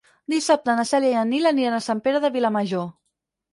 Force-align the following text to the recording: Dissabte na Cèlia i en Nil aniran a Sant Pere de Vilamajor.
Dissabte 0.31 0.73
na 0.79 0.85
Cèlia 0.91 1.11
i 1.13 1.19
en 1.25 1.29
Nil 1.35 1.51
aniran 1.51 1.77
a 1.79 1.83
Sant 1.91 2.03
Pere 2.09 2.25
de 2.27 2.35
Vilamajor. 2.39 2.91